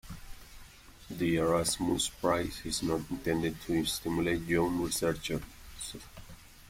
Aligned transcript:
The 1.11 1.35
Erasmus 1.35 2.09
prize 2.09 2.61
is 2.65 2.81
not 2.81 3.01
intended 3.11 3.61
to 3.67 3.85
stimulate 3.85 4.41
young 4.47 4.81
researchers. 4.81 5.43